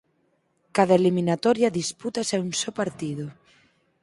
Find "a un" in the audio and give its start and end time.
2.35-2.51